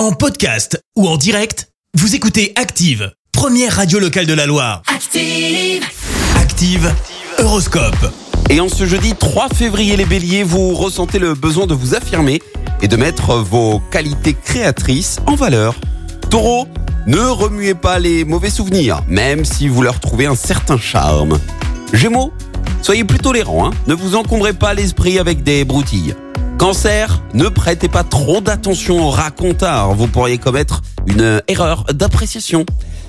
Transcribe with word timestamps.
En 0.00 0.12
podcast 0.12 0.82
ou 0.96 1.06
en 1.06 1.18
direct, 1.18 1.68
vous 1.92 2.14
écoutez 2.14 2.54
Active, 2.56 3.12
première 3.32 3.76
radio 3.76 3.98
locale 3.98 4.24
de 4.24 4.32
la 4.32 4.46
Loire. 4.46 4.80
Active. 4.86 5.84
Active, 6.36 6.90
Horoscope. 7.38 8.10
Et 8.48 8.60
en 8.60 8.70
ce 8.70 8.86
jeudi 8.86 9.12
3 9.14 9.50
février, 9.50 9.98
les 9.98 10.06
béliers, 10.06 10.42
vous 10.42 10.72
ressentez 10.72 11.18
le 11.18 11.34
besoin 11.34 11.66
de 11.66 11.74
vous 11.74 11.94
affirmer 11.94 12.40
et 12.80 12.88
de 12.88 12.96
mettre 12.96 13.34
vos 13.40 13.82
qualités 13.90 14.32
créatrices 14.32 15.18
en 15.26 15.34
valeur. 15.34 15.74
Taureau, 16.30 16.66
ne 17.06 17.20
remuez 17.20 17.74
pas 17.74 17.98
les 17.98 18.24
mauvais 18.24 18.48
souvenirs, 18.48 19.02
même 19.06 19.44
si 19.44 19.68
vous 19.68 19.82
leur 19.82 20.00
trouvez 20.00 20.24
un 20.24 20.34
certain 20.34 20.78
charme. 20.78 21.38
Gémeaux, 21.92 22.32
soyez 22.80 23.04
plus 23.04 23.18
tolérants, 23.18 23.66
hein. 23.66 23.74
ne 23.86 23.92
vous 23.92 24.14
encombrez 24.14 24.54
pas 24.54 24.72
l'esprit 24.72 25.18
avec 25.18 25.42
des 25.42 25.66
broutilles. 25.66 26.14
Cancer, 26.60 27.22
ne 27.32 27.48
prêtez 27.48 27.88
pas 27.88 28.04
trop 28.04 28.42
d'attention 28.42 29.06
aux 29.06 29.08
racontars, 29.08 29.94
vous 29.94 30.06
pourriez 30.06 30.36
commettre 30.36 30.82
une 31.06 31.40
erreur 31.48 31.84
d'appréciation. 31.84 32.66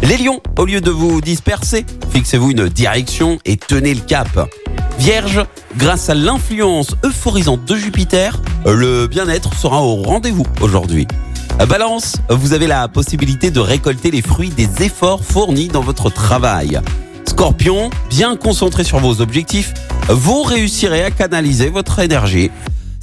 Les 0.00 0.16
lions, 0.16 0.40
au 0.58 0.64
lieu 0.64 0.80
de 0.80 0.90
vous 0.90 1.20
disperser, 1.20 1.84
fixez-vous 2.08 2.52
une 2.52 2.70
direction 2.70 3.38
et 3.44 3.58
tenez 3.58 3.92
le 3.92 4.00
cap. 4.00 4.50
Vierge, 4.98 5.44
grâce 5.76 6.08
à 6.08 6.14
l'influence 6.14 6.96
euphorisante 7.04 7.66
de 7.66 7.76
Jupiter, 7.76 8.40
le 8.64 9.08
bien-être 9.08 9.52
sera 9.52 9.82
au 9.82 9.96
rendez-vous 9.96 10.46
aujourd'hui. 10.62 11.06
Balance, 11.68 12.16
vous 12.30 12.54
avez 12.54 12.66
la 12.66 12.88
possibilité 12.88 13.50
de 13.50 13.60
récolter 13.60 14.10
les 14.10 14.22
fruits 14.22 14.48
des 14.56 14.82
efforts 14.82 15.22
fournis 15.22 15.68
dans 15.68 15.82
votre 15.82 16.08
travail. 16.08 16.80
Scorpion, 17.28 17.90
bien 18.08 18.36
concentré 18.36 18.84
sur 18.84 19.00
vos 19.00 19.20
objectifs, 19.20 19.74
vous 20.08 20.42
réussirez 20.44 21.04
à 21.04 21.10
canaliser 21.10 21.68
votre 21.68 21.98
énergie. 21.98 22.50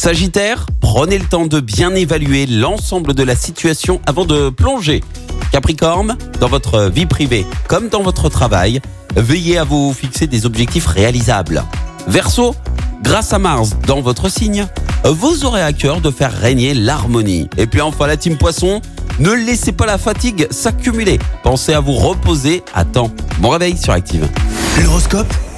Sagittaire, 0.00 0.64
prenez 0.80 1.18
le 1.18 1.26
temps 1.26 1.44
de 1.44 1.60
bien 1.60 1.94
évaluer 1.94 2.46
l'ensemble 2.46 3.12
de 3.12 3.22
la 3.22 3.36
situation 3.36 4.00
avant 4.06 4.24
de 4.24 4.48
plonger. 4.48 5.04
Capricorne, 5.52 6.16
dans 6.40 6.48
votre 6.48 6.88
vie 6.88 7.04
privée 7.04 7.44
comme 7.68 7.90
dans 7.90 8.02
votre 8.02 8.30
travail, 8.30 8.80
veillez 9.14 9.58
à 9.58 9.64
vous 9.64 9.92
fixer 9.92 10.26
des 10.26 10.46
objectifs 10.46 10.86
réalisables. 10.86 11.62
Verseau, 12.06 12.54
grâce 13.02 13.34
à 13.34 13.38
Mars 13.38 13.76
dans 13.86 14.00
votre 14.00 14.30
signe, 14.30 14.66
vous 15.04 15.44
aurez 15.44 15.60
à 15.60 15.74
cœur 15.74 16.00
de 16.00 16.10
faire 16.10 16.32
régner 16.32 16.72
l'harmonie. 16.72 17.50
Et 17.58 17.66
puis 17.66 17.82
enfin 17.82 18.06
la 18.06 18.16
team 18.16 18.38
Poisson, 18.38 18.80
ne 19.18 19.32
laissez 19.32 19.72
pas 19.72 19.84
la 19.84 19.98
fatigue 19.98 20.48
s'accumuler. 20.50 21.18
Pensez 21.42 21.74
à 21.74 21.80
vous 21.80 21.92
reposer 21.92 22.62
à 22.72 22.86
temps. 22.86 23.10
Bon 23.40 23.50
réveil 23.50 23.76
sur 23.76 23.92
Active. 23.92 24.26
L'horoscope 24.82 25.30